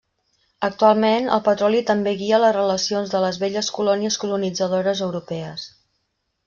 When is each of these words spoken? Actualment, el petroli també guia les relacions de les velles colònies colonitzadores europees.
Actualment, 0.67 1.27
el 1.35 1.43
petroli 1.49 1.83
també 1.91 2.13
guia 2.23 2.41
les 2.45 2.55
relacions 2.57 3.13
de 3.15 3.23
les 3.27 3.41
velles 3.45 3.71
colònies 3.79 4.19
colonitzadores 4.25 5.07
europees. 5.11 5.73